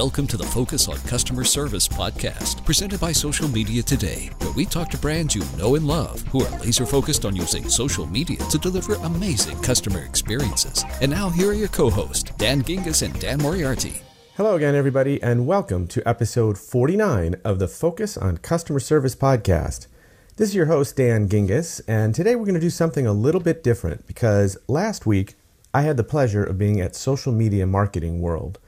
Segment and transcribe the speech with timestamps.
[0.00, 4.64] Welcome to the Focus on Customer Service podcast, presented by Social Media Today, where we
[4.64, 8.38] talk to brands you know and love who are laser focused on using social media
[8.48, 10.86] to deliver amazing customer experiences.
[11.02, 14.00] And now, here are your co hosts, Dan Gingiss and Dan Moriarty.
[14.38, 19.86] Hello again, everybody, and welcome to episode 49 of the Focus on Customer Service podcast.
[20.36, 23.42] This is your host, Dan Gingiss, and today we're going to do something a little
[23.42, 25.34] bit different because last week
[25.74, 28.58] I had the pleasure of being at Social Media Marketing World.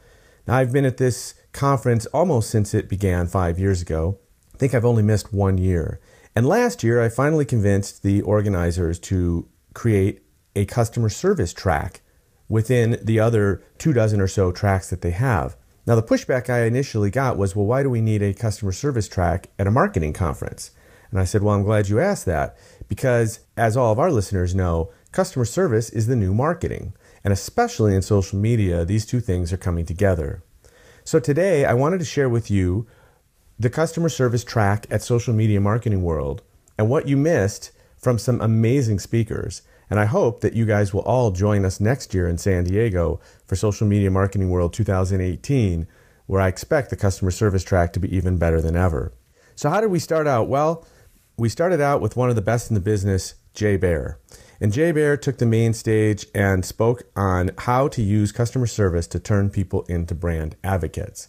[0.46, 4.18] Now, I've been at this conference almost since it began five years ago.
[4.54, 6.00] I think I've only missed one year.
[6.34, 10.22] And last year, I finally convinced the organizers to create
[10.56, 12.00] a customer service track
[12.48, 15.56] within the other two dozen or so tracks that they have.
[15.86, 19.08] Now, the pushback I initially got was, well, why do we need a customer service
[19.08, 20.70] track at a marketing conference?
[21.10, 22.56] And I said, well, I'm glad you asked that
[22.88, 26.94] because, as all of our listeners know, customer service is the new marketing.
[27.24, 30.42] And especially in social media, these two things are coming together.
[31.04, 32.86] So today, I wanted to share with you
[33.58, 36.42] the customer service track at Social Media Marketing World
[36.78, 39.62] and what you missed from some amazing speakers.
[39.88, 43.20] And I hope that you guys will all join us next year in San Diego
[43.46, 45.86] for Social Media Marketing World 2018,
[46.26, 49.12] where I expect the customer service track to be even better than ever.
[49.54, 50.48] So, how did we start out?
[50.48, 50.86] Well,
[51.36, 54.18] we started out with one of the best in the business, Jay Baer.
[54.62, 59.08] And Jay Baer took the main stage and spoke on how to use customer service
[59.08, 61.26] to turn people into brand advocates.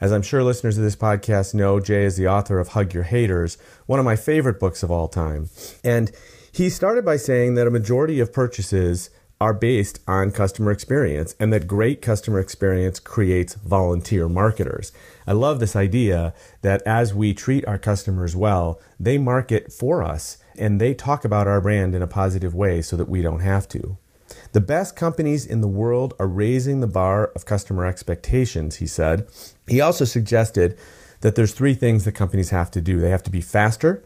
[0.00, 3.02] As I'm sure listeners of this podcast know, Jay is the author of Hug Your
[3.02, 5.50] Haters, one of my favorite books of all time.
[5.82, 6.12] And
[6.52, 11.52] he started by saying that a majority of purchases are based on customer experience and
[11.52, 14.92] that great customer experience creates volunteer marketers.
[15.26, 20.38] I love this idea that as we treat our customers well, they market for us
[20.58, 23.68] and they talk about our brand in a positive way so that we don't have
[23.68, 23.96] to.
[24.52, 29.28] The best companies in the world are raising the bar of customer expectations, he said.
[29.68, 30.76] He also suggested
[31.20, 33.00] that there's three things that companies have to do.
[33.00, 34.04] They have to be faster,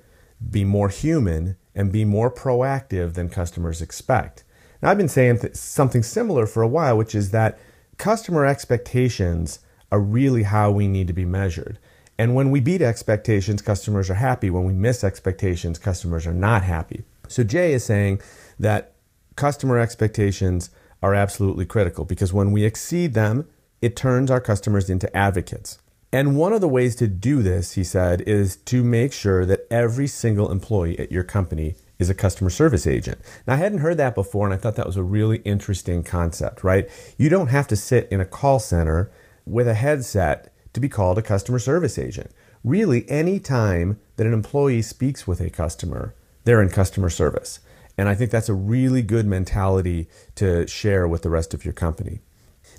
[0.51, 4.45] be more human, and be more proactive than customers expect.
[4.83, 7.59] Now, I've been saying th- something similar for a while, which is that
[7.99, 9.61] customer expectations
[9.93, 11.79] are really how we need to be measured.
[12.21, 14.51] And when we beat expectations, customers are happy.
[14.51, 17.05] When we miss expectations, customers are not happy.
[17.29, 18.21] So Jay is saying
[18.59, 18.93] that
[19.37, 20.69] customer expectations
[21.03, 23.49] are absolutely critical because when we exceed them,
[23.81, 25.79] it turns our customers into advocates.
[26.13, 29.67] And one of the ways to do this, he said, is to make sure that
[29.71, 33.19] every single employee at your company is a customer service agent.
[33.47, 36.63] Now, I hadn't heard that before, and I thought that was a really interesting concept,
[36.63, 36.87] right?
[37.17, 39.11] You don't have to sit in a call center
[39.47, 42.31] with a headset to be called a customer service agent.
[42.63, 46.15] Really, any time that an employee speaks with a customer,
[46.45, 47.61] they're in customer service.
[47.97, 51.75] And I think that's a really good mentality to share with the rest of your
[51.75, 52.21] company.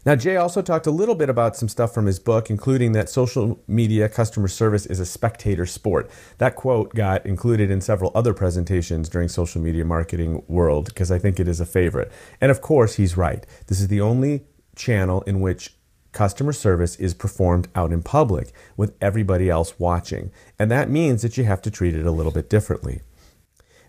[0.03, 3.07] Now, Jay also talked a little bit about some stuff from his book, including that
[3.07, 6.09] social media customer service is a spectator sport.
[6.39, 11.19] That quote got included in several other presentations during social media marketing world because I
[11.19, 12.11] think it is a favorite.
[12.39, 13.45] And of course, he's right.
[13.67, 15.75] This is the only channel in which
[16.11, 20.31] customer service is performed out in public with everybody else watching.
[20.59, 23.01] And that means that you have to treat it a little bit differently.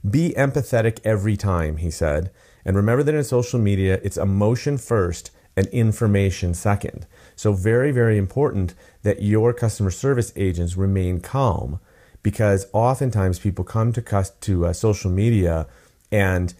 [0.08, 2.30] Be empathetic every time, he said.
[2.64, 7.06] And remember that in social media, it's emotion first and information second.
[7.36, 11.80] So, very, very important that your customer service agents remain calm
[12.22, 15.66] because oftentimes people come to, to uh, social media
[16.10, 16.54] and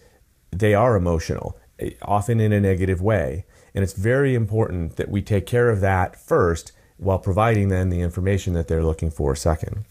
[0.51, 3.45] they are emotional, eh, often in a negative way.
[3.73, 8.01] And it's very important that we take care of that first while providing them the
[8.01, 9.85] information that they're looking for second.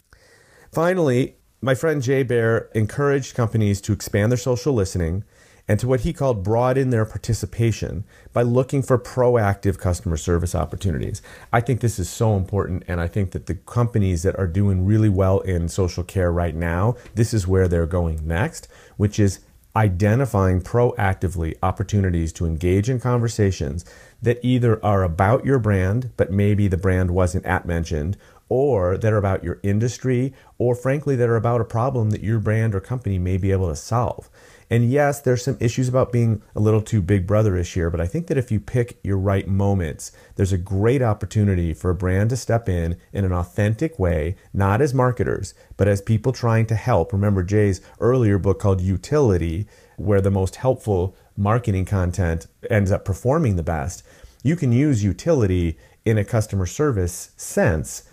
[0.70, 5.24] Finally, my friend Jay Baer encouraged companies to expand their social listening
[5.68, 11.22] and to what he called broaden their participation by looking for proactive customer service opportunities.
[11.52, 14.84] I think this is so important, and I think that the companies that are doing
[14.84, 18.66] really well in social care right now, this is where they're going next,
[18.96, 19.40] which is
[19.74, 23.84] identifying proactively opportunities to engage in conversations
[24.20, 28.16] that either are about your brand, but maybe the brand wasn't at mentioned,
[28.48, 32.38] or that are about your industry, or frankly, that are about a problem that your
[32.38, 34.28] brand or company may be able to solve.
[34.72, 38.06] And yes, there's some issues about being a little too big brotherish here, but I
[38.06, 42.30] think that if you pick your right moments, there's a great opportunity for a brand
[42.30, 46.74] to step in in an authentic way, not as marketers, but as people trying to
[46.74, 47.12] help.
[47.12, 49.66] Remember Jay's earlier book called Youtility,
[49.98, 54.02] where the most helpful marketing content ends up performing the best.
[54.42, 55.76] You can use utility
[56.06, 58.04] in a customer service sense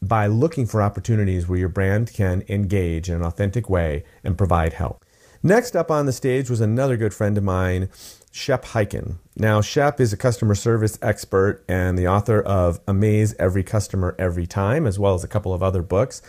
[0.00, 4.74] by looking for opportunities where your brand can engage in an authentic way and provide
[4.74, 5.03] help.
[5.46, 7.90] Next up on the stage was another good friend of mine,
[8.32, 9.16] Shep Hyken.
[9.36, 14.46] Now, Shep is a customer service expert and the author of Amaze Every Customer Every
[14.46, 16.22] Time, as well as a couple of other books.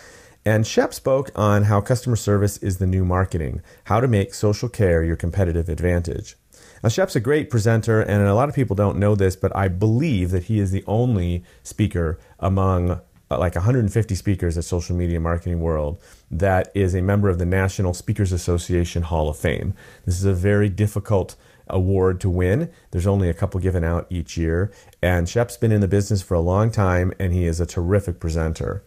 [0.43, 4.67] And Shep spoke on how customer service is the new marketing, how to make social
[4.67, 6.35] care your competitive advantage.
[6.83, 9.69] Now, Shep's a great presenter, and a lot of people don't know this, but I
[9.69, 12.99] believe that he is the only speaker among
[13.31, 15.99] Uh, like 150 speakers at Social Media Marketing World
[16.29, 19.73] that is a member of the National Speakers Association Hall of Fame.
[20.05, 21.35] This is a very difficult
[21.67, 22.71] award to win.
[22.91, 26.35] There's only a couple given out each year, and Shep's been in the business for
[26.35, 28.83] a long time, and he is a terrific presenter.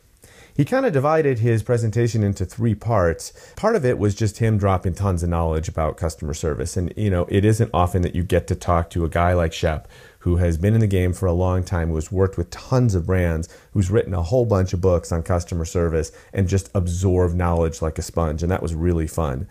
[0.58, 3.32] He kind of divided his presentation into three parts.
[3.55, 6.76] Part of it was just him dropping tons of knowledge about customer service.
[6.76, 9.52] And, you know, it isn't often that you get to talk to a guy like
[9.52, 9.87] Shep
[10.19, 12.96] who has been in the game for a long time, who has worked with tons
[12.96, 17.37] of brands, who's written a whole bunch of books on customer service and just absorbed
[17.37, 18.43] knowledge like a sponge.
[18.43, 19.49] And that was really fun.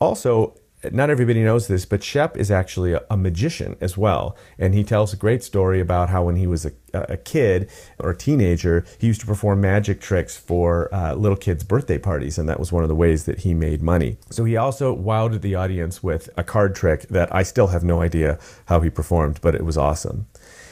[0.00, 0.54] Also,
[0.92, 4.36] not everybody knows this, but Shep is actually a, a, magician as well.
[4.58, 8.10] And he tells a great story about how when he was a, a kid or
[8.10, 12.38] a teenager, he used to perform magic tricks for uh, little kids' birthday parties.
[12.38, 14.18] And that was one of the ways that he made money.
[14.30, 18.00] So he also wowed the audience with a card trick that I still have no
[18.00, 20.26] idea how he performed, but it was awesome.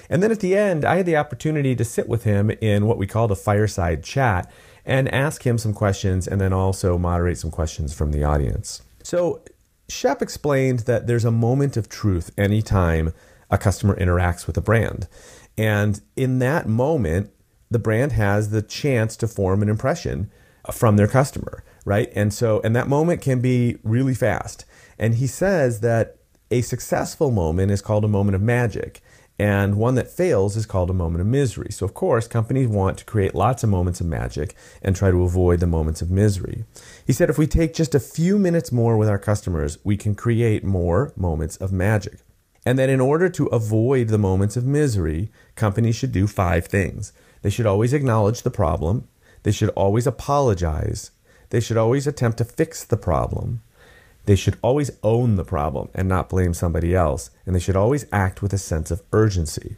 [0.08, 2.98] And then at the end, I had the opportunity to sit with him in what
[2.98, 4.50] we called a fireside chat
[4.84, 8.82] and ask him some questions and then also moderate some questions from the audience.
[9.02, 9.42] So
[9.88, 13.12] Shep explained that there's a moment of truth anytime
[13.50, 15.06] a customer interacts with a brand.
[15.56, 17.30] And in that moment,
[17.70, 20.30] the brand has the chance to form an impression
[20.72, 22.10] from their customer, right?
[22.14, 24.64] And so, and that moment can be really fast.
[24.98, 26.16] And he says that
[26.50, 29.00] a successful moment is called a moment of magic.
[29.38, 31.70] And one that fails is called a moment of misery.
[31.70, 35.24] So, of course, companies want to create lots of moments of magic and try to
[35.24, 36.64] avoid the moments of misery.
[37.06, 40.14] He said if we take just a few minutes more with our customers, we can
[40.14, 42.20] create more moments of magic.
[42.64, 47.12] And that in order to avoid the moments of misery, companies should do five things.
[47.42, 49.06] They should always acknowledge the problem,
[49.42, 51.12] they should always apologize,
[51.50, 53.60] they should always attempt to fix the problem,
[54.26, 58.06] they should always own the problem and not blame somebody else, and they should always
[58.12, 59.76] act with a sense of urgency.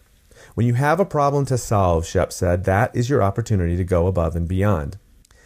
[0.55, 4.07] When you have a problem to solve, Shep said, that is your opportunity to go
[4.07, 4.99] above and beyond.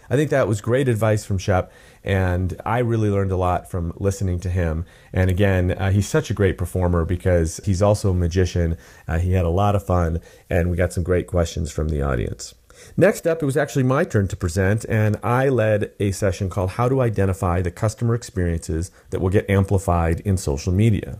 [0.08, 1.72] I think that was great advice from Shep,
[2.04, 4.84] and I really learned a lot from listening to him.
[5.12, 8.76] And again, uh, he's such a great performer because he's also a magician.
[9.08, 10.20] Uh, he had a lot of fun,
[10.50, 12.54] and we got some great questions from the audience.
[12.96, 16.70] Next up, it was actually my turn to present, and I led a session called
[16.70, 21.18] How to Identify the Customer Experiences That Will Get Amplified in Social Media.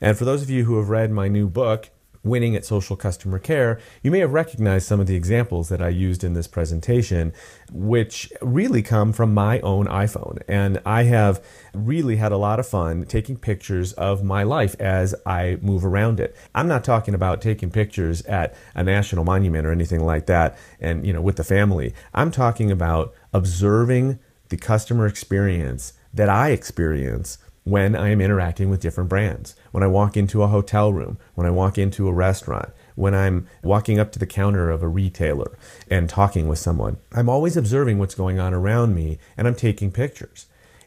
[0.00, 1.90] And for those of you who have read my new book,
[2.22, 5.88] winning at social customer care, you may have recognized some of the examples that I
[5.88, 7.32] used in this presentation,
[7.72, 10.42] which really come from my own iPhone.
[10.46, 15.14] And I have really had a lot of fun taking pictures of my life as
[15.24, 16.36] I move around it.
[16.54, 21.06] I'm not talking about taking pictures at a national monument or anything like that and,
[21.06, 21.94] you know, with the family.
[22.12, 24.18] I'm talking about observing
[24.50, 29.54] the customer experience that I experience when I am interacting with different brands.
[29.70, 33.46] When I walk into a hotel room, when I walk into a restaurant, when I'm
[33.62, 35.58] walking up to the counter of a retailer
[35.90, 36.98] and talking with someone.
[37.12, 40.46] I'm always observing what's going on around me and I'm taking pictures.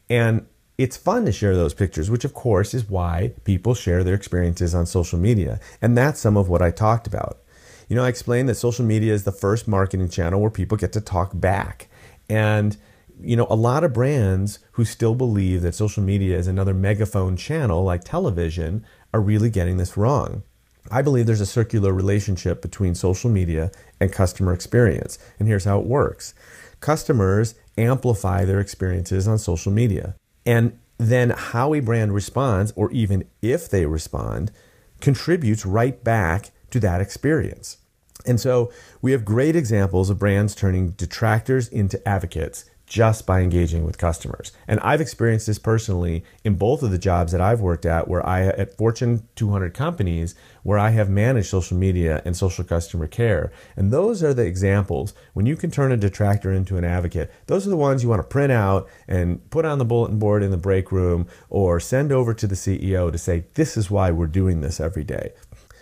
[0.10, 0.46] And
[0.78, 4.74] it's fun to share those pictures, which of course is why people share their experiences
[4.74, 5.60] on social media.
[5.82, 7.40] And that's some of what I talked about.
[7.88, 10.94] You know, I explained that social media is the first marketing channel where people get
[10.94, 11.90] to talk back.
[12.30, 12.78] And
[13.22, 17.38] you know, a lot of brands who still believe that social media is another megaphone
[17.38, 20.44] channel like television are really getting this wrong.
[20.92, 25.18] I believe there's a circular relationship between social media and customer experience.
[25.40, 26.34] And here's how it works
[26.80, 30.16] customers amplify their experiences on social media.
[30.46, 34.52] And then how a brand responds, or even if they respond,
[35.00, 37.78] contributes right back to that experience.
[38.26, 43.84] And so we have great examples of brands turning detractors into advocates just by engaging
[43.84, 44.52] with customers.
[44.68, 48.24] And I've experienced this personally in both of the jobs that I've worked at where
[48.24, 53.52] I at Fortune 200 companies where I have managed social media and social customer care.
[53.76, 57.34] And those are the examples when you can turn a detractor into an advocate.
[57.48, 60.44] Those are the ones you want to print out and put on the bulletin board
[60.44, 64.12] in the break room or send over to the CEO to say this is why
[64.12, 65.34] we're doing this every day.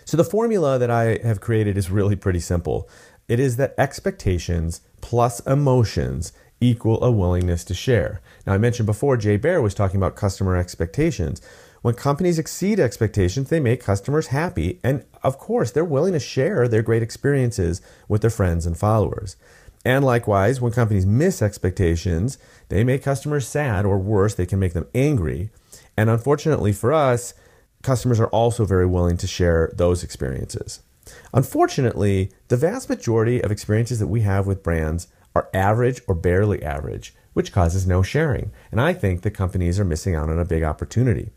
[0.06, 2.88] So the formula that I have created is really pretty simple.
[3.28, 8.20] It is that expectations plus emotions equal a willingness to share.
[8.46, 11.42] Now, I mentioned before, Jay Baer was talking about customer expectations.
[11.82, 14.78] When companies exceed expectations, they make customers happy.
[14.84, 19.36] And of course, they're willing to share their great experiences with their friends and followers.
[19.84, 22.38] And likewise, when companies miss expectations,
[22.68, 25.50] they make customers sad, or worse, they can make them angry.
[25.96, 27.34] And unfortunately for us,
[27.82, 30.80] customers are also very willing to share those experiences.
[31.34, 36.62] Unfortunately, the vast majority of experiences that we have with brands are average or barely
[36.62, 38.52] average, which causes no sharing.
[38.70, 41.30] And I think the companies are missing out on a big opportunity.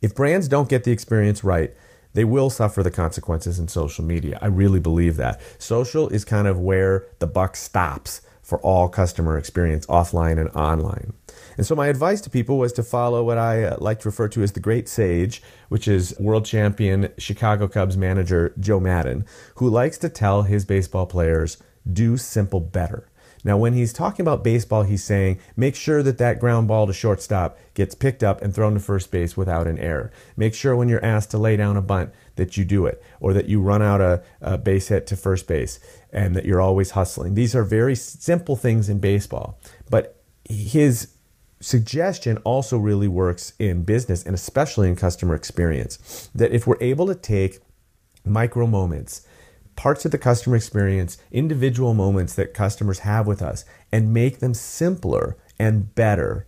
[0.00, 1.74] If brands don't get the experience right,
[2.14, 4.38] they will suffer the consequences in social media.
[4.42, 5.40] I really believe that.
[5.58, 11.12] Social is kind of where the buck stops for all customer experience, offline and online.
[11.56, 14.28] And so, my advice to people was to follow what I uh, like to refer
[14.28, 19.24] to as the Great Sage, which is world champion Chicago Cubs manager Joe Maddon,
[19.56, 23.08] who likes to tell his baseball players, do simple better.
[23.44, 26.92] Now, when he's talking about baseball, he's saying make sure that that ground ball to
[26.92, 30.12] shortstop gets picked up and thrown to first base without an error.
[30.36, 33.32] Make sure when you're asked to lay down a bunt that you do it, or
[33.32, 35.80] that you run out a, a base hit to first base,
[36.12, 37.34] and that you're always hustling.
[37.34, 39.58] These are very simple things in baseball,
[39.90, 41.14] but his
[41.60, 46.30] suggestion also really works in business and especially in customer experience.
[46.34, 47.60] That if we're able to take
[48.24, 49.26] micro moments,
[49.76, 54.54] parts of the customer experience, individual moments that customers have with us, and make them
[54.54, 56.46] simpler and better,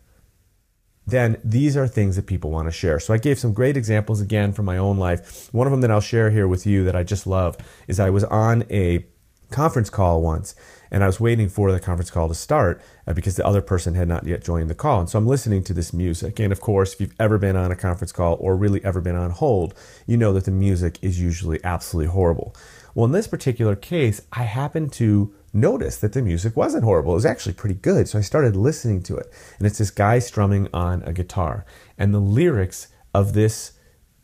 [1.07, 2.99] then these are things that people want to share.
[2.99, 5.53] So I gave some great examples again from my own life.
[5.53, 8.11] One of them that I'll share here with you that I just love is I
[8.11, 9.07] was on a
[9.51, 10.55] conference call once
[10.95, 13.95] and I was waiting for the conference call to start uh, because the other person
[13.95, 15.01] had not yet joined the call.
[15.01, 16.39] And so I'm listening to this music.
[16.39, 19.17] And of course, if you've ever been on a conference call or really ever been
[19.17, 19.75] on hold,
[20.07, 22.55] you know that the music is usually absolutely horrible.
[22.95, 27.11] Well, in this particular case, I happened to notice that the music wasn't horrible.
[27.11, 28.07] It was actually pretty good.
[28.09, 29.27] So I started listening to it.
[29.59, 31.67] And it's this guy strumming on a guitar.
[31.99, 33.73] And the lyrics of this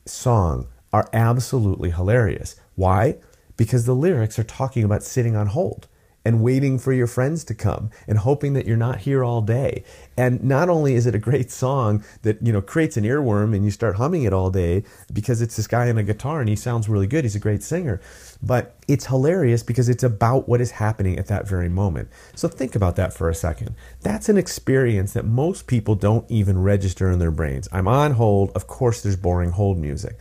[0.06, 2.54] song are absolutely hilarious.
[2.76, 3.16] Why?
[3.56, 5.88] Because the lyrics are talking about sitting on hold
[6.24, 9.82] and waiting for your friends to come and hoping that you're not here all day.
[10.16, 13.64] And not only is it a great song that, you know, creates an earworm and
[13.64, 16.56] you start humming it all day because it's this guy on a guitar and he
[16.56, 17.24] sounds really good.
[17.24, 18.00] He's a great singer.
[18.42, 22.10] But it's hilarious because it's about what is happening at that very moment.
[22.34, 23.74] So think about that for a second.
[24.02, 27.68] That's an experience that most people don't even register in their brains.
[27.72, 28.50] I'm on hold.
[28.54, 30.18] Of course, there's boring hold music.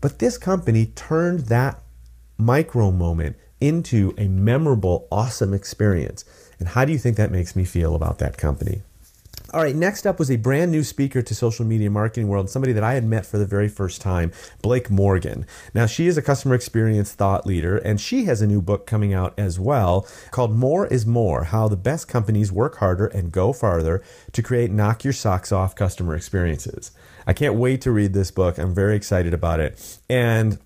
[0.00, 1.82] But this company turned that
[2.38, 6.24] micro moment into a memorable, awesome experience.
[6.58, 8.82] And how do you think that makes me feel about that company?
[9.54, 12.72] All right, next up was a brand new speaker to social media marketing world, somebody
[12.72, 15.46] that I had met for the very first time, Blake Morgan.
[15.72, 19.14] Now, she is a customer experience thought leader, and she has a new book coming
[19.14, 23.52] out as well called More is More How the Best Companies Work Harder and Go
[23.52, 26.90] Farther to Create Knock Your Socks Off Customer Experiences.
[27.24, 28.58] I can't wait to read this book.
[28.58, 29.98] I'm very excited about it.
[30.08, 30.58] And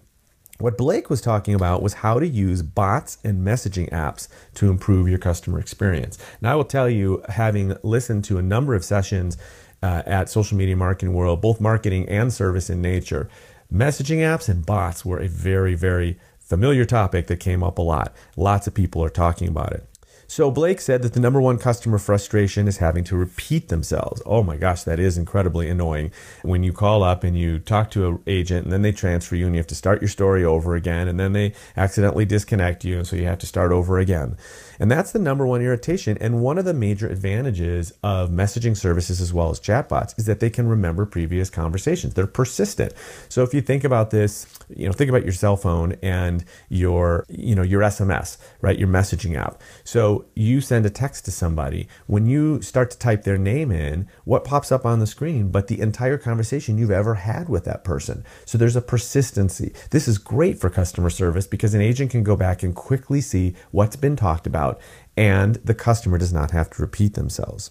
[0.61, 5.09] what Blake was talking about was how to use bots and messaging apps to improve
[5.09, 6.19] your customer experience.
[6.40, 9.38] Now, I will tell you, having listened to a number of sessions
[9.83, 13.29] uh, at Social Media Marketing World, both marketing and service in nature,
[13.73, 18.12] messaging apps and bots were a very, very familiar topic that came up a lot.
[18.37, 19.89] Lots of people are talking about it.
[20.30, 24.22] So Blake said that the number one customer frustration is having to repeat themselves.
[24.25, 26.12] Oh my gosh, that is incredibly annoying.
[26.42, 29.46] When you call up and you talk to an agent and then they transfer you
[29.46, 32.99] and you have to start your story over again and then they accidentally disconnect you
[32.99, 34.37] and so you have to start over again.
[34.80, 36.16] And that's the number one irritation.
[36.20, 40.40] And one of the major advantages of messaging services as well as chatbots is that
[40.40, 42.14] they can remember previous conversations.
[42.14, 42.94] They're persistent.
[43.28, 47.26] So if you think about this, you know, think about your cell phone and your,
[47.28, 48.78] you know, your SMS, right?
[48.78, 49.60] Your messaging app.
[49.84, 51.87] So you send a text to somebody.
[52.06, 55.66] When you start to type their name in, what pops up on the screen but
[55.66, 58.25] the entire conversation you've ever had with that person.
[58.46, 59.75] So there's a persistency.
[59.90, 63.54] This is great for customer service because an agent can go back and quickly see
[63.72, 64.81] what's been talked about out,
[65.17, 67.71] and the customer does not have to repeat themselves.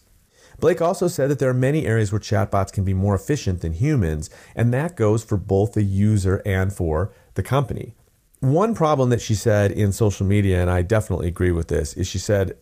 [0.60, 3.74] Blake also said that there are many areas where chatbots can be more efficient than
[3.74, 7.96] humans, and that goes for both the user and for the company.
[8.41, 12.08] One problem that she said in social media, and I definitely agree with this, is
[12.08, 12.58] she said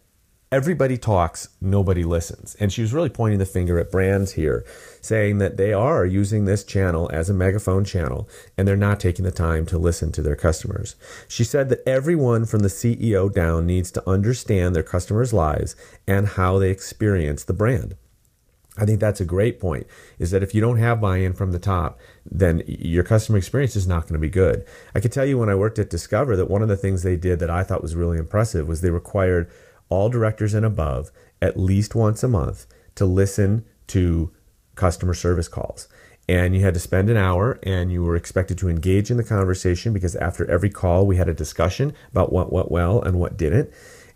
[0.52, 2.56] everybody talks, nobody listens.
[2.56, 4.66] And she was really pointing the finger at brands here,
[5.02, 9.26] saying that they are using this channel as a megaphone channel and they're not taking
[9.26, 10.96] the time to listen to their customers.
[11.28, 15.76] She said that everyone from the CEO down needs to understand their customers' lives
[16.08, 17.96] and how they experience the brand.
[18.80, 19.88] I think that's a great point
[20.20, 22.00] is that if you don't have buy in from the top,
[22.30, 24.66] then your customer experience is not going to be good.
[24.94, 27.16] I can tell you when I worked at Discover that one of the things they
[27.16, 29.50] did that I thought was really impressive was they required
[29.90, 32.66] all directors and above at least once a month
[32.96, 34.32] to listen to
[34.76, 35.88] customer service calls.
[36.30, 39.24] And you had to spend an hour and you were expected to engage in the
[39.24, 43.38] conversation because after every call, we had a discussion about what went well and what
[43.38, 43.72] didn't.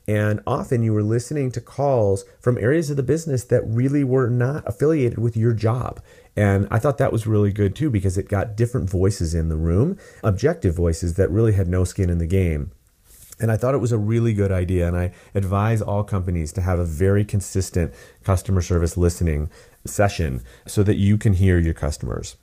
[0.08, 4.30] And often you were listening to calls from areas of the business that really were
[4.30, 6.02] not affiliated with your job.
[6.36, 9.56] And I thought that was really good too because it got different voices in the
[9.56, 12.72] room, objective voices that really had no skin in the game.
[13.42, 14.88] And I thought it was a really good idea.
[14.88, 17.94] And I advise all companies to have a very consistent
[18.24, 19.50] customer service listening
[19.86, 22.38] session so that you can hear your customers.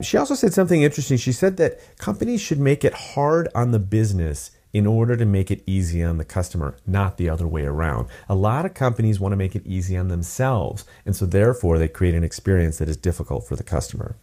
[0.00, 1.16] She also said something interesting.
[1.18, 5.52] She said that companies should make it hard on the business in order to make
[5.52, 8.08] it easy on the customer, not the other way around.
[8.28, 11.86] A lot of companies want to make it easy on themselves, and so therefore they
[11.86, 14.16] create an experience that is difficult for the customer.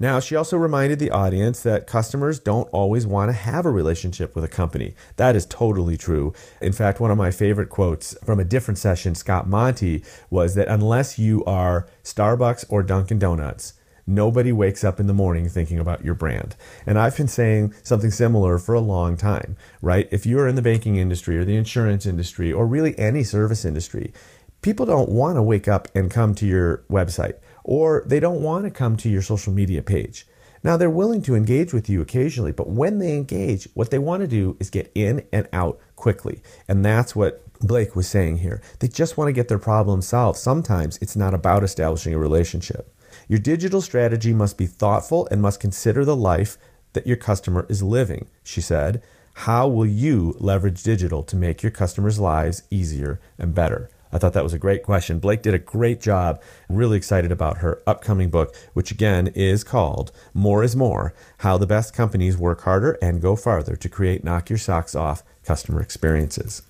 [0.00, 4.34] Now, she also reminded the audience that customers don't always want to have a relationship
[4.34, 4.94] with a company.
[5.16, 6.32] That is totally true.
[6.60, 10.68] In fact, one of my favorite quotes from a different session, Scott Monty, was that
[10.68, 13.74] unless you are Starbucks or Dunkin' Donuts,
[14.10, 16.56] Nobody wakes up in the morning thinking about your brand.
[16.86, 20.08] And I've been saying something similar for a long time, right?
[20.10, 24.14] If you're in the banking industry or the insurance industry or really any service industry,
[24.62, 27.34] people don't want to wake up and come to your website
[27.64, 30.26] or they don't want to come to your social media page.
[30.62, 34.22] Now, they're willing to engage with you occasionally, but when they engage, what they want
[34.22, 36.42] to do is get in and out quickly.
[36.66, 38.60] And that's what Blake was saying here.
[38.80, 40.38] They just want to get their problem solved.
[40.38, 42.92] Sometimes it's not about establishing a relationship.
[43.28, 46.58] Your digital strategy must be thoughtful and must consider the life
[46.92, 49.02] that your customer is living, she said.
[49.34, 53.88] How will you leverage digital to make your customers' lives easier and better?
[54.12, 55.18] I thought that was a great question.
[55.18, 56.40] Blake did a great job.
[56.68, 61.66] Really excited about her upcoming book, which again is called More is More How the
[61.66, 66.60] Best Companies Work Harder and Go Farther to Create Knock Your Socks Off Customer Experiences.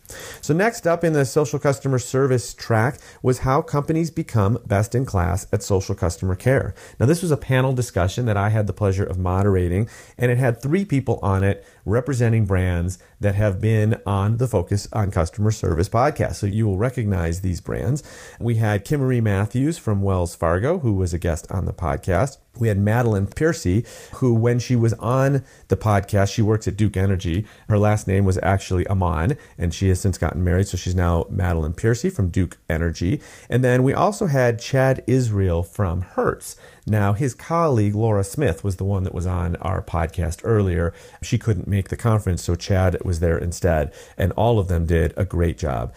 [0.41, 5.05] So, next up in the social customer service track was how companies become best in
[5.05, 6.77] class at social customer care.
[7.01, 10.39] Now, this was a panel discussion that I had the pleasure of moderating, and it
[10.39, 15.51] had three people on it representing brands that have been on the Focus on Customer
[15.51, 16.37] Service podcast.
[16.37, 18.05] So, you will recognize these brands.
[18.39, 22.39] We had Kimmery Matthews from Wells Fargo, who was a guest on the podcast.
[22.59, 26.97] We had Madeline Piercy, who, when she was on the podcast, she works at Duke
[26.97, 27.47] Energy.
[27.69, 31.27] Her last name was actually Amon, and she has since gotten married, so she's now
[31.31, 33.21] Madeline Piercy from Duke Energy.
[33.49, 36.57] And then we also had Chad Israel from Hertz.
[36.87, 40.95] Now, his colleague Laura Smith was the one that was on our podcast earlier.
[41.23, 43.93] She couldn't make the conference, so Chad was there instead.
[44.17, 45.93] And all of them did a great job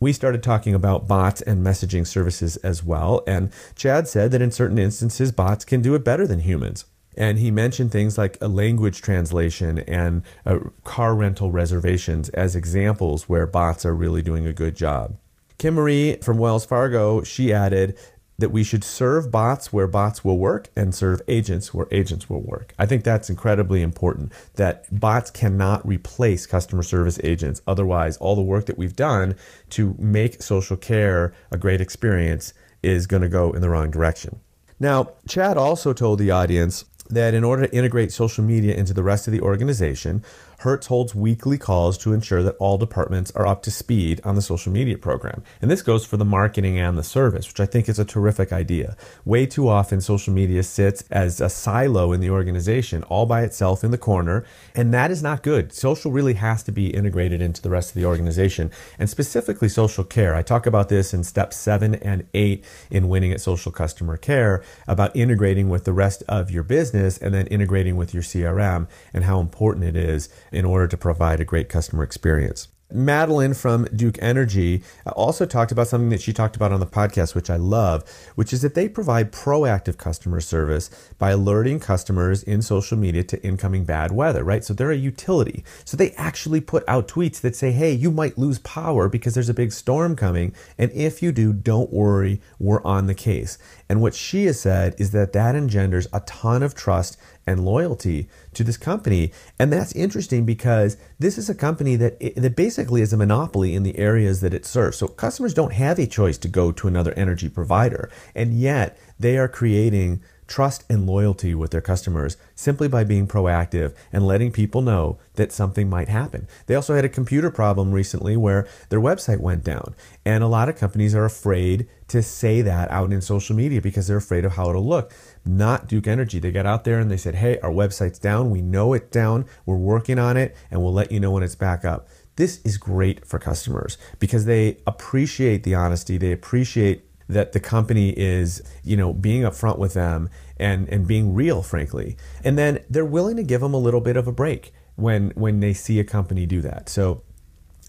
[0.00, 3.22] we started talking about bots and messaging services as well.
[3.26, 6.84] And Chad said that in certain instances, bots can do it better than humans.
[7.16, 13.28] And he mentioned things like a language translation and uh, car rental reservations as examples
[13.28, 15.16] where bots are really doing a good job.
[15.58, 17.98] Kimmery from Wells Fargo, she added
[18.38, 22.42] that we should serve bots where bots will work and serve agents where agents will
[22.42, 22.74] work.
[22.78, 27.62] I think that's incredibly important that bots cannot replace customer service agents.
[27.66, 29.36] Otherwise, all the work that we've done
[29.70, 34.40] to make social care a great experience is going to go in the wrong direction.
[34.78, 39.02] Now, Chad also told the audience that in order to integrate social media into the
[39.02, 40.22] rest of the organization,
[40.58, 44.42] Hertz holds weekly calls to ensure that all departments are up to speed on the
[44.42, 45.42] social media program.
[45.60, 48.52] And this goes for the marketing and the service, which I think is a terrific
[48.52, 48.96] idea.
[49.24, 53.84] Way too often, social media sits as a silo in the organization, all by itself
[53.84, 55.72] in the corner, and that is not good.
[55.72, 60.04] Social really has to be integrated into the rest of the organization, and specifically social
[60.04, 60.34] care.
[60.34, 64.62] I talk about this in steps seven and eight in winning at social customer care
[64.86, 69.24] about integrating with the rest of your business and then integrating with your CRM and
[69.24, 72.68] how important it is in order to provide a great customer experience.
[72.92, 76.86] Madeline from Duke Energy uh, also talked about something that she talked about on the
[76.86, 82.44] podcast, which I love, which is that they provide proactive customer service by alerting customers
[82.44, 84.64] in social media to incoming bad weather, right?
[84.64, 85.64] So they're a utility.
[85.84, 89.48] So they actually put out tweets that say, hey, you might lose power because there's
[89.48, 90.54] a big storm coming.
[90.78, 93.58] And if you do, don't worry, we're on the case.
[93.88, 98.28] And what she has said is that that engenders a ton of trust and loyalty
[98.54, 99.32] to this company.
[99.58, 103.82] And that's interesting because this is a company that, that basically is a monopoly in
[103.82, 104.98] the areas that it serves.
[104.98, 108.10] So customers don't have a choice to go to another energy provider.
[108.34, 113.94] And yet they are creating trust and loyalty with their customers simply by being proactive
[114.12, 116.46] and letting people know that something might happen.
[116.66, 119.94] They also had a computer problem recently where their website went down.
[120.24, 124.06] And a lot of companies are afraid to say that out in social media because
[124.06, 125.12] they're afraid of how it'll look.
[125.46, 126.38] Not Duke Energy.
[126.38, 128.50] They got out there and they said, hey, our website's down.
[128.50, 129.46] We know it's down.
[129.64, 132.08] We're working on it and we'll let you know when it's back up.
[132.36, 136.18] This is great for customers because they appreciate the honesty.
[136.18, 140.28] They appreciate that the company is, you know, being upfront with them
[140.58, 142.16] and and being real, frankly.
[142.44, 145.60] And then they're willing to give them a little bit of a break when when
[145.60, 146.88] they see a company do that.
[146.88, 147.22] So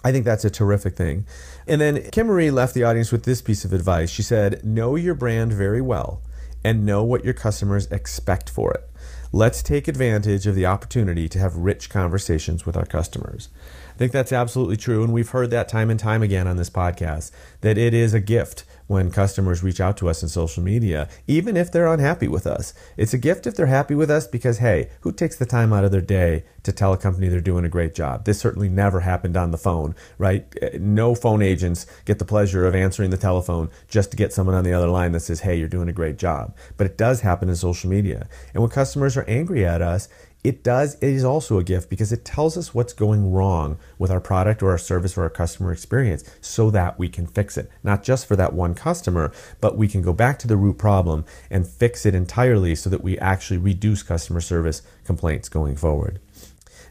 [0.04, 1.26] I think that's a terrific thing.
[1.68, 4.10] And then Kimmery left the audience with this piece of advice.
[4.10, 6.22] She said, Know your brand very well
[6.64, 8.90] and know what your customers expect for it.
[9.32, 13.50] Let's take advantage of the opportunity to have rich conversations with our customers.
[13.94, 15.04] I think that's absolutely true.
[15.04, 18.20] And we've heard that time and time again on this podcast that it is a
[18.20, 22.48] gift when customers reach out to us in social media, even if they're unhappy with
[22.48, 22.74] us.
[22.96, 25.84] It's a gift if they're happy with us because, hey, who takes the time out
[25.84, 28.26] of their day to tell a company they're doing a great job?
[28.26, 30.46] This certainly never happened on the phone, right?
[30.62, 34.56] Eh, no phone agents get the pleasure of answering the telephone just to get someone
[34.56, 36.56] on the other line that says, hey, you're doing a great job.
[36.78, 38.28] But it does happen in social media.
[38.54, 40.08] And when customers are angry at us,
[40.44, 44.12] it does it is also a gift because it tells us what's going wrong with
[44.12, 47.70] our product or our service or our customer experience so that we can fix it
[47.84, 51.26] not just for that one customer but we can go back to the root problem
[51.50, 56.20] and fix it entirely so that we actually reduce customer service complaints going forward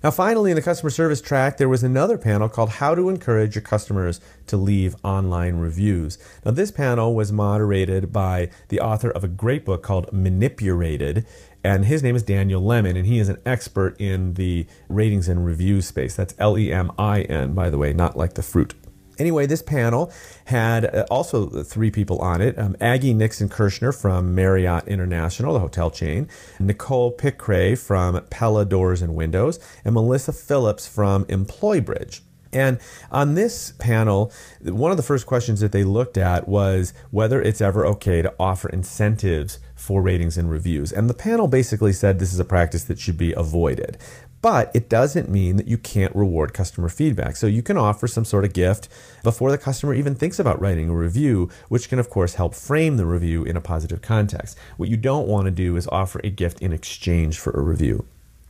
[0.03, 3.55] now, finally, in the customer service track, there was another panel called How to Encourage
[3.55, 6.19] Your Customers to Leave Online Reviews.
[6.45, 11.27] Now, this panel was moderated by the author of a great book called Manipurated,
[11.67, 15.45] and his name is Daniel Lemin, and he is an expert in the ratings and
[15.45, 16.15] review space.
[16.15, 18.75] That's L E M I N, by the way, not like the fruit.
[19.19, 20.13] Anyway, this panel
[20.45, 25.59] had uh, also three people on it um, Aggie Nixon Kirschner from Marriott International, the
[25.59, 26.29] hotel chain,
[26.61, 32.21] Nicole Pickray from Pella Doors and Windows, and Melissa Phillips from EmployBridge.
[32.53, 32.79] And
[33.11, 37.61] on this panel, one of the first questions that they looked at was whether it's
[37.61, 40.91] ever okay to offer incentives for ratings and reviews.
[40.91, 43.99] And the panel basically said this is a practice that should be avoided.
[44.43, 47.37] But it doesn't mean that you can't reward customer feedback.
[47.37, 48.89] So you can offer some sort of gift
[49.23, 52.97] before the customer even thinks about writing a review, which can, of course, help frame
[52.97, 54.59] the review in a positive context.
[54.77, 58.07] What you don't want to do is offer a gift in exchange for a review.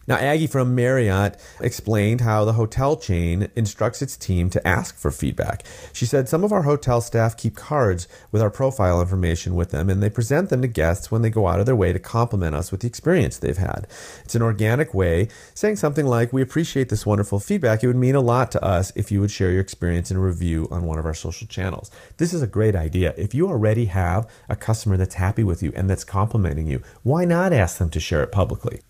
[0.08, 5.10] Now, Aggie from Marriott explained how the hotel chain instructs its team to ask for
[5.10, 5.64] feedback.
[5.92, 9.90] She said some of our hotel staff keep cards with our profile information with them
[9.90, 12.54] and they present them to guests when they go out of their way to compliment
[12.54, 13.88] us with the experience they've had.
[14.24, 17.82] It's an organic way, saying something like, We appreciate this wonderful feedback.
[17.82, 20.20] It would mean a lot to us if you would share your experience in a
[20.20, 21.90] review on one of our social channels.
[22.18, 23.12] This is a great idea.
[23.16, 27.24] If you already have a customer that's happy with you and that's complimenting you, why
[27.24, 28.82] not ask them to share it publicly?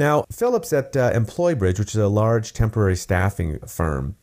[0.00, 4.16] Now, Phillips at uh, EmployBridge, which is a large temporary staffing firm,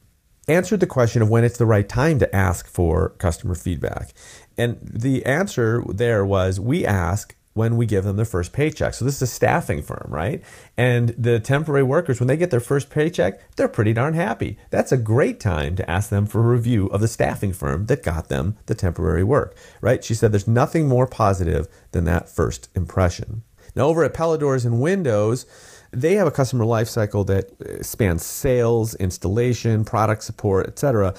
[0.48, 4.12] answered the question of when it's the right time to ask for customer feedback.
[4.58, 8.96] And the answer there was we ask when we give them their first paycheck.
[8.96, 10.44] So this is a staffing firm, right?
[10.78, 14.58] And the temporary workers, when they get their first paycheck, they're pretty darn happy.
[14.72, 18.02] That's a great time to ask them for a review of the staffing firm that
[18.02, 20.04] got them the temporary work, right?
[20.04, 23.44] She said there's nothing more positive than that first impression.
[23.78, 25.46] Now, over at Pella Doors and Windows,
[25.92, 31.14] they have a customer lifecycle that uh, spans sales, installation, product support, etc.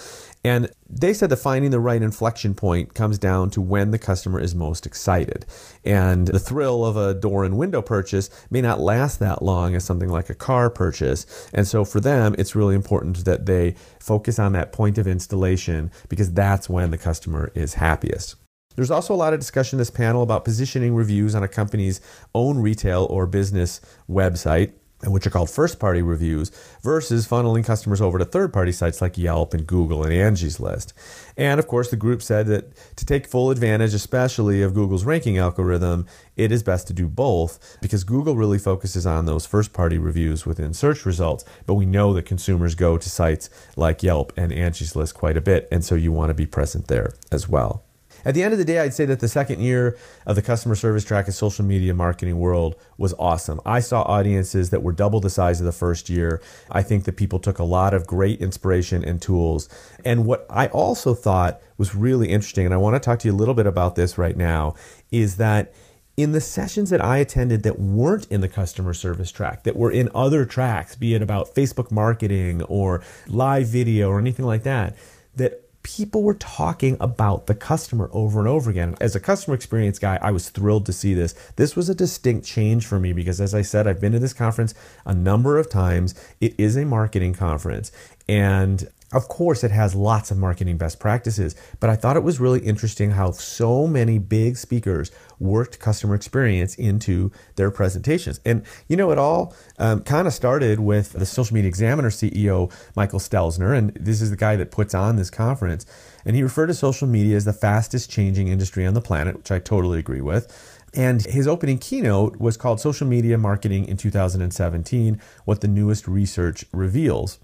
[0.45, 4.41] And they said that finding the right inflection point comes down to when the customer
[4.41, 5.45] is most excited.
[5.85, 9.85] And the thrill of a door and window purchase may not last that long as
[9.85, 11.49] something like a car purchase.
[11.53, 15.91] And so for them, it's really important that they focus on that point of installation
[16.09, 18.37] because that's when the customer is happiest.
[18.79, 22.01] There's also a lot of discussion in this panel about positioning reviews on a company's
[22.33, 24.71] own retail or business website
[25.05, 26.51] which are called first party reviews,
[26.83, 30.93] versus funneling customers over to third party sites like Yelp and Google and Angie's List.
[31.37, 35.39] And of course, the group said that to take full advantage, especially of Google's ranking
[35.39, 39.99] algorithm, it is best to do both because Google really focuses on those first party
[39.99, 41.45] reviews within search results.
[41.67, 45.41] But we know that consumers go to sites like Yelp and Angie's List quite a
[45.41, 47.85] bit, and so you want to be present there as well.
[48.25, 50.75] At the end of the day, I'd say that the second year of the customer
[50.75, 53.61] service track of social media marketing world was awesome.
[53.65, 56.43] I saw audiences that were double the size of the first year.
[56.71, 59.69] I think that people took a lot of great inspiration and tools.
[60.05, 63.35] And what I also thought was really interesting, and I want to talk to you
[63.35, 64.75] a little bit about this right now,
[65.11, 65.73] is that
[66.17, 69.93] in the sessions that I attended that weren't in the customer service track, that were
[69.93, 74.97] in other tracks, be it about Facebook marketing or live video or anything like that,
[75.37, 78.95] that people were talking about the customer over and over again.
[79.01, 81.35] As a customer experience guy, I was thrilled to see this.
[81.57, 84.35] This was a distinct change for me because, as I said, I've been to this
[84.35, 84.75] conference
[85.07, 86.15] a number of times.
[86.43, 87.91] It is a marketing conference.
[88.29, 92.41] And of course, it has lots of marketing best practices, but I thought it was
[92.41, 98.41] really interesting how so many big speakers worked customer experience into their presentations.
[98.45, 102.71] And you know, it all um, kind of started with the Social Media Examiner CEO,
[102.97, 105.87] Michael Stelzner, and this is the guy that puts on this conference.
[106.27, 109.51] And he referred to social media as the fastest changing industry on the planet, which
[109.51, 110.77] I totally agree with.
[110.95, 116.65] And his opening keynote was called Social Media Marketing in 2017 What the Newest Research
[116.73, 117.39] Reveals.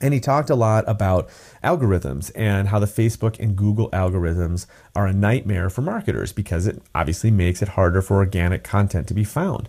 [0.00, 1.28] And he talked a lot about
[1.62, 6.82] algorithms and how the Facebook and Google algorithms are a nightmare for marketers because it
[6.94, 9.68] obviously makes it harder for organic content to be found.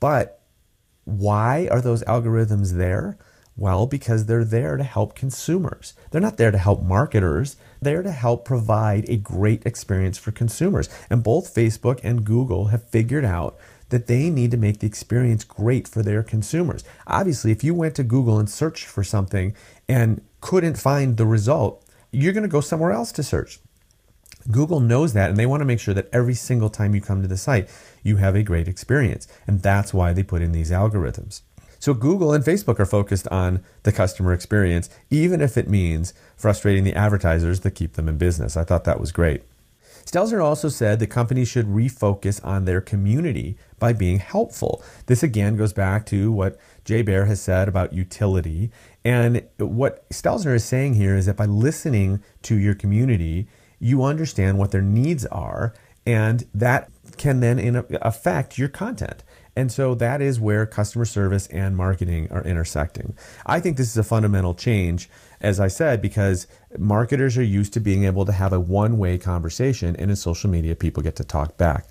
[0.00, 0.40] But
[1.04, 3.18] why are those algorithms there?
[3.56, 5.94] Well, because they're there to help consumers.
[6.10, 7.56] They're not there to help marketers.
[7.82, 10.88] They're to help provide a great experience for consumers.
[11.10, 13.58] And both Facebook and Google have figured out
[13.90, 16.84] that they need to make the experience great for their consumers.
[17.06, 19.54] Obviously, if you went to Google and searched for something
[19.88, 23.58] and couldn't find the result, you're going to go somewhere else to search.
[24.50, 27.22] Google knows that and they want to make sure that every single time you come
[27.22, 27.68] to the site,
[28.02, 29.28] you have a great experience.
[29.46, 31.42] And that's why they put in these algorithms.
[31.78, 36.84] So Google and Facebook are focused on the customer experience, even if it means frustrating
[36.84, 38.56] the advertisers that keep them in business.
[38.56, 39.42] I thought that was great.
[40.08, 44.82] Stelzner also said the company should refocus on their community by being helpful.
[45.04, 48.70] This again goes back to what Jay Baer has said about utility.
[49.04, 53.48] And what Stelzner is saying here is that by listening to your community,
[53.80, 55.74] you understand what their needs are,
[56.06, 59.22] and that can then in affect your content.
[59.56, 63.16] And so that is where customer service and marketing are intersecting.
[63.44, 66.46] I think this is a fundamental change, as I said, because
[66.78, 70.48] marketers are used to being able to have a one way conversation, and in social
[70.48, 71.88] media, people get to talk back.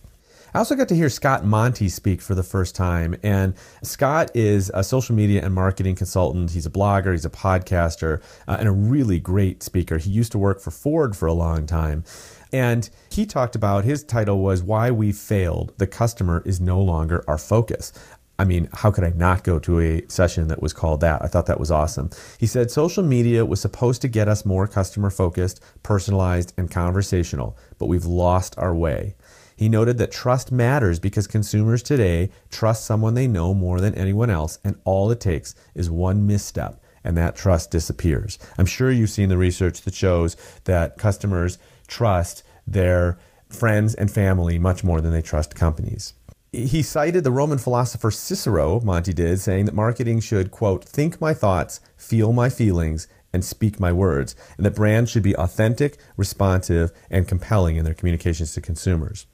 [0.53, 3.15] I also got to hear Scott Monty speak for the first time.
[3.21, 3.53] And
[3.83, 6.51] Scott is a social media and marketing consultant.
[6.51, 9.97] He's a blogger, he's a podcaster, uh, and a really great speaker.
[9.97, 12.05] He used to work for Ford for a long time.
[12.51, 15.73] And he talked about his title was Why We Failed.
[15.77, 17.91] The Customer is No Longer Our Focus.
[18.39, 21.23] I mean, how could I not go to a session that was called that?
[21.23, 22.11] I thought that was awesome.
[22.37, 27.57] He said social media was supposed to get us more customer focused, personalized, and conversational,
[27.79, 29.15] but we've lost our way.
[29.55, 34.29] He noted that trust matters because consumers today trust someone they know more than anyone
[34.29, 38.37] else, and all it takes is one misstep and that trust disappears.
[38.57, 41.57] I'm sure you've seen the research that shows that customers
[41.87, 43.17] trust their
[43.49, 46.13] friends and family much more than they trust companies.
[46.51, 51.33] He cited the Roman philosopher Cicero, Monty did, saying that marketing should, quote, think my
[51.33, 56.91] thoughts, feel my feelings, and speak my words, and that brands should be authentic, responsive,
[57.09, 59.27] and compelling in their communications to consumers.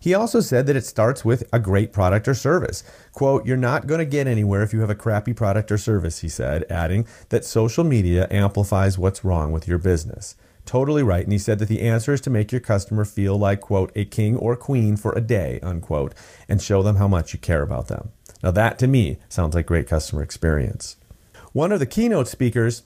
[0.00, 2.82] He also said that it starts with a great product or service.
[3.12, 6.20] Quote, You're not going to get anywhere if you have a crappy product or service,
[6.20, 10.36] he said, adding that social media amplifies what's wrong with your business
[10.70, 11.24] totally right.
[11.24, 14.04] And he said that the answer is to make your customer feel like, quote, a
[14.04, 16.14] king or queen for a day, unquote,
[16.48, 18.10] and show them how much you care about them.
[18.40, 20.94] Now, that to me sounds like great customer experience.
[21.52, 22.84] One of the keynote speakers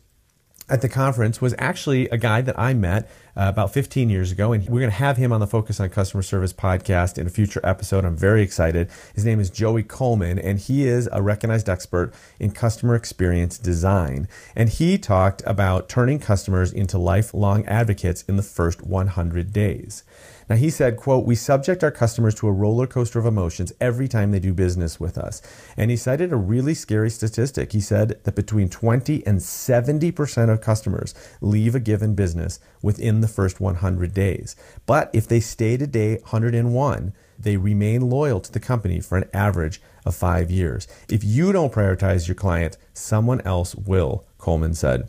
[0.69, 3.05] at the conference was actually a guy that I met
[3.37, 5.91] uh, about 15 years ago, and we're going to have him on the Focus on
[5.91, 8.05] Customer Service podcast in a future episode.
[8.05, 8.89] I'm very excited.
[9.15, 14.27] His name is Joey Coleman, and he is a recognized expert in customer experience design.
[14.57, 20.03] And he talked about turning customers into lifelong advocates in the first 100 days.
[20.49, 24.09] Now he said, quote, we subject our customers to a roller coaster of emotions every
[24.09, 25.41] time they do business with us.
[25.77, 27.73] And he cited a really scary statistic.
[27.73, 33.29] He said that between 20 and 70% of customers leave a given business within the
[33.29, 34.57] first 100 days.
[34.87, 39.29] But if they stay to day 101, they remain loyal to the company for an
[39.33, 40.87] average of five years.
[41.09, 45.09] If you don't prioritize your client, someone else will, Coleman said.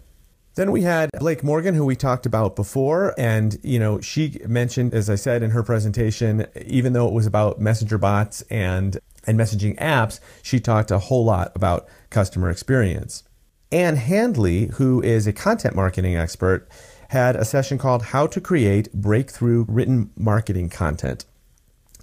[0.55, 3.13] Then we had Blake Morgan, who we talked about before.
[3.17, 7.25] And, you know, she mentioned, as I said in her presentation, even though it was
[7.25, 13.23] about messenger bots and, and messaging apps, she talked a whole lot about customer experience.
[13.71, 16.69] Ann Handley, who is a content marketing expert,
[17.09, 21.25] had a session called How to Create Breakthrough Written Marketing Content.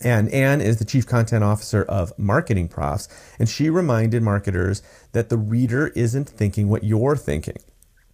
[0.04, 5.28] And Ann is the chief content officer of Marketing Profs, and she reminded marketers that
[5.28, 7.56] the reader isn't thinking what you're thinking.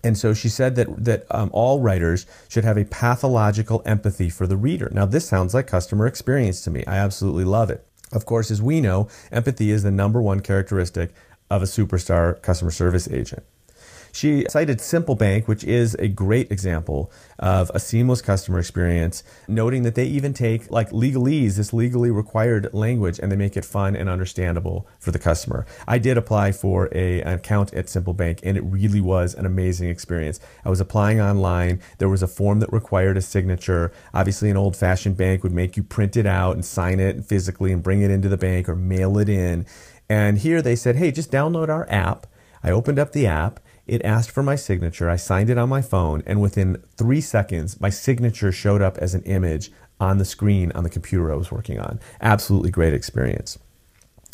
[0.05, 4.47] And so she said that that um, all writers should have a pathological empathy for
[4.47, 4.91] the reader.
[4.93, 6.85] Now, this sounds like customer experience to me.
[6.87, 7.85] I absolutely love it.
[8.13, 11.13] Of course, as we know, empathy is the number one characteristic
[11.51, 13.43] of a superstar customer service agent.
[14.19, 19.85] She cited Simple Bank, which is a great example of a seamless customer experience, noting
[19.85, 23.95] that they even take like legalese, this legally required language, and they make it fun
[23.95, 25.67] and understandable for the customer.
[25.87, 29.47] I did apply for a, an account at Simple Bank, and it really was an
[29.47, 30.41] amazing experience.
[30.65, 31.81] I was applying online.
[31.99, 33.93] There was a form that required a signature.
[34.13, 37.71] Obviously, an old fashioned bank would make you print it out and sign it physically
[37.71, 39.65] and bring it into the bank or mail it in.
[40.09, 42.27] And here they said, hey, just download our app.
[42.65, 45.11] I opened up the app it asked for my signature.
[45.11, 49.15] I signed it on my phone, and within three seconds, my signature showed up as
[49.15, 51.99] an image on the screen on the computer I was working on.
[52.21, 53.59] Absolutely great experience.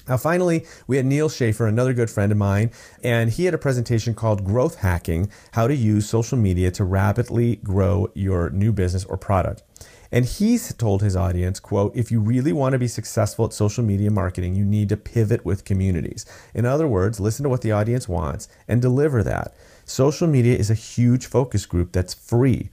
[0.06, 2.70] Now, finally, we had Neal Schaffer, another good friend of mine,
[3.02, 7.56] and he had a presentation called Growth Hacking How to Use Social Media to Rapidly
[7.56, 9.62] Grow Your New Business or Product.
[10.14, 13.82] And he's told his audience, quote, if you really want to be successful at social
[13.82, 16.24] media marketing, you need to pivot with communities.
[16.54, 19.56] In other words, listen to what the audience wants and deliver that.
[19.84, 22.70] Social media is a huge focus group that's free,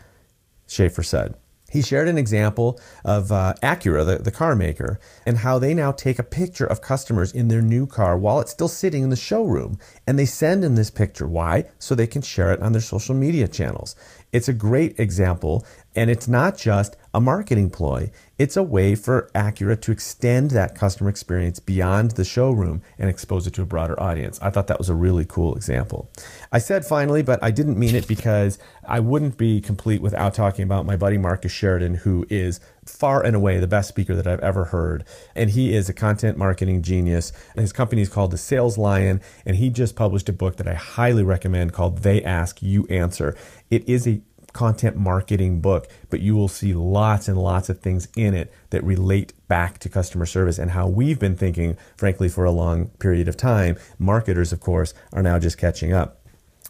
[0.68, 1.34] Schaffer said.
[1.72, 5.94] He shared an example of uh, Acura, the, the car maker, and how they now
[5.94, 9.16] take a picture of customers in their new car while it's still sitting in the
[9.16, 9.80] showroom.
[10.06, 11.28] And they send in this picture.
[11.28, 11.64] Why?
[11.80, 13.96] So they can share it on their social media channels.
[14.34, 15.66] It's a great example.
[15.96, 20.76] And it's not just a marketing ploy, it's a way for Acura to extend that
[20.76, 24.40] customer experience beyond the showroom and expose it to a broader audience.
[24.42, 26.10] I thought that was a really cool example.
[26.52, 30.64] I said finally, but I didn't mean it because I wouldn't be complete without talking
[30.64, 34.40] about my buddy Marcus Sheridan, who is far and away the best speaker that I've
[34.40, 35.04] ever heard.
[35.36, 37.32] And he is a content marketing genius.
[37.56, 40.74] His company is called The Sales Lion, and he just published a book that I
[40.74, 43.36] highly recommend called They Ask, You Answer.
[43.70, 44.22] It is a
[44.54, 48.84] content marketing book, but you will see lots and lots of things in it that
[48.84, 53.28] relate back to customer service and how we've been thinking, frankly, for a long period
[53.28, 53.78] of time.
[53.98, 56.18] Marketers, of course, are now just catching up.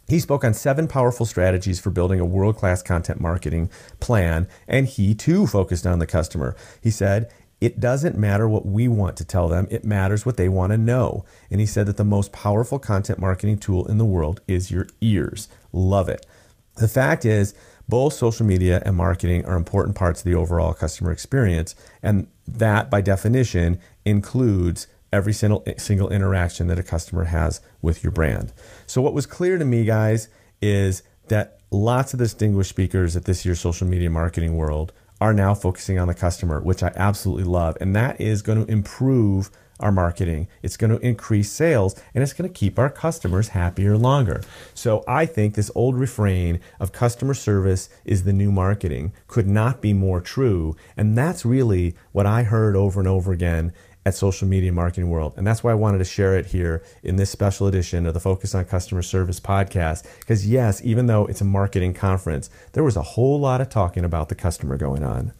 [0.08, 4.86] He spoke on seven powerful strategies for building a world class content marketing plan, and
[4.86, 6.56] he too focused on the customer.
[6.82, 7.30] He said,
[7.62, 10.76] it doesn't matter what we want to tell them, it matters what they want to
[10.76, 11.24] know.
[11.48, 14.88] And he said that the most powerful content marketing tool in the world is your
[15.00, 15.48] ears.
[15.72, 16.26] Love it.
[16.76, 17.54] The fact is,
[17.88, 22.90] both social media and marketing are important parts of the overall customer experience, and that
[22.90, 28.52] by definition includes every single, single interaction that a customer has with your brand.
[28.86, 30.28] So, what was clear to me, guys,
[30.60, 35.54] is that lots of distinguished speakers at this year's social media marketing world are now
[35.54, 37.76] focusing on the customer, which I absolutely love.
[37.80, 39.50] And that is going to improve
[39.82, 40.48] our marketing.
[40.62, 44.42] It's going to increase sales and it's going to keep our customers happier longer.
[44.74, 49.80] So I think this old refrain of customer service is the new marketing could not
[49.80, 50.76] be more true.
[50.96, 53.72] And that's really what I heard over and over again
[54.04, 55.34] at Social Media Marketing World.
[55.36, 58.20] And that's why I wanted to share it here in this special edition of the
[58.20, 60.06] Focus on Customer Service podcast.
[60.20, 64.04] Because, yes, even though it's a marketing conference, there was a whole lot of talking
[64.04, 65.32] about the customer going on.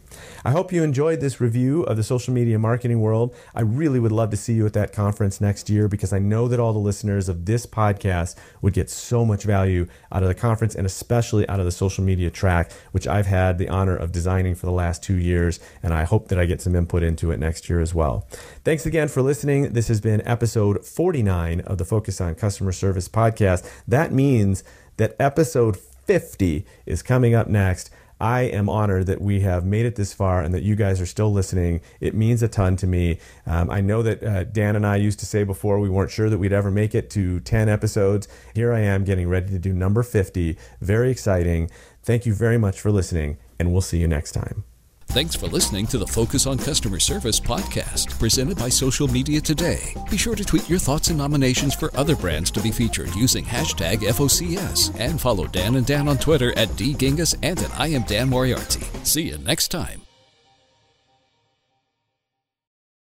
[0.45, 3.33] I hope you enjoyed this review of the social media marketing world.
[3.55, 6.49] I really would love to see you at that conference next year because I know
[6.49, 10.35] that all the listeners of this podcast would get so much value out of the
[10.35, 14.11] conference and especially out of the social media track, which I've had the honor of
[14.11, 15.61] designing for the last two years.
[15.81, 18.27] And I hope that I get some input into it next year as well.
[18.65, 19.71] Thanks again for listening.
[19.71, 23.65] This has been episode 49 of the Focus on Customer Service podcast.
[23.87, 24.65] That means
[24.97, 27.89] that episode 50 is coming up next.
[28.23, 31.05] I am honored that we have made it this far and that you guys are
[31.05, 31.81] still listening.
[31.99, 33.19] It means a ton to me.
[33.45, 36.29] Um, I know that uh, Dan and I used to say before we weren't sure
[36.29, 38.29] that we'd ever make it to 10 episodes.
[38.55, 40.57] Here I am getting ready to do number 50.
[40.79, 41.69] Very exciting.
[42.01, 44.63] Thank you very much for listening, and we'll see you next time.
[45.13, 49.93] Thanks for listening to the Focus on Customer Service podcast, presented by Social Media Today.
[50.09, 53.45] Be sure to tweet your thoughts and nominations for other brands to be featured using
[53.45, 58.01] hashtag FOCS and follow Dan and Dan on Twitter at dgingiss and at I am
[58.03, 58.87] Dan Moriarty.
[59.03, 60.02] See you next time.